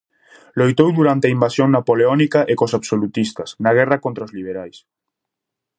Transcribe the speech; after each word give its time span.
Loitou 0.59 0.89
durante 0.99 1.25
a 1.27 1.33
invasión 1.37 1.69
napoleónica 1.77 2.39
e 2.51 2.53
cos 2.59 2.75
absolutistas, 2.79 3.49
na 3.63 3.71
guerra 3.77 3.97
contra 4.05 4.25
os 4.27 4.33
liberais. 4.37 4.77